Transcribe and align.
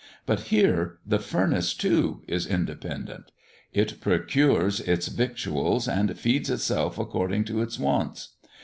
But 0.25 0.39
here 0.49 0.97
the 1.05 1.19
furnace, 1.19 1.75
too, 1.75 2.23
is 2.27 2.47
independent: 2.47 3.31
it 3.71 4.01
procures 4.01 4.79
its 4.79 5.09
victuals, 5.09 5.87
and 5.87 6.17
feeds 6.17 6.49
itself 6.49 6.97
according 6.97 7.43
to 7.43 7.61
its 7.61 7.77
wants. 7.77 8.29